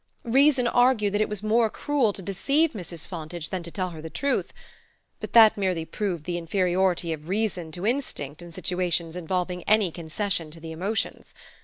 Reason 0.23 0.65
argued 0.67 1.13
that 1.13 1.21
it 1.21 1.29
was 1.29 1.43
more 1.43 1.69
cruel 1.69 2.11
to 2.11 2.23
deceive 2.23 2.71
Mrs. 2.71 3.05
Fontage 3.05 3.49
than 3.51 3.61
to 3.61 3.69
tell 3.69 3.91
her 3.91 4.01
the 4.01 4.09
truth; 4.09 4.51
but 5.19 5.33
that 5.33 5.55
merely 5.55 5.85
proved 5.85 6.23
the 6.25 6.39
inferiority 6.39 7.13
of 7.13 7.29
reason 7.29 7.71
to 7.73 7.85
instinct 7.85 8.41
in 8.41 8.51
situations 8.51 9.15
involving 9.15 9.61
any 9.65 9.91
concession 9.91 10.49
to 10.49 10.59
the 10.59 10.71
emotions. 10.71 11.35